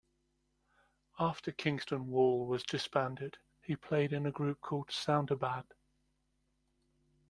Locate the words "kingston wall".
1.51-2.47